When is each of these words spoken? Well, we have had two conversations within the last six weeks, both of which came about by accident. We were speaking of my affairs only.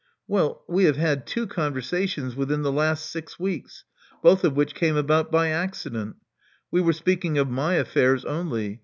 Well, 0.27 0.63
we 0.67 0.85
have 0.85 0.95
had 0.97 1.27
two 1.27 1.45
conversations 1.45 2.35
within 2.35 2.63
the 2.63 2.71
last 2.71 3.11
six 3.11 3.37
weeks, 3.37 3.83
both 4.23 4.43
of 4.43 4.55
which 4.55 4.73
came 4.73 4.97
about 4.97 5.29
by 5.31 5.49
accident. 5.49 6.15
We 6.71 6.81
were 6.81 6.91
speaking 6.93 7.37
of 7.37 7.51
my 7.51 7.75
affairs 7.75 8.25
only. 8.25 8.79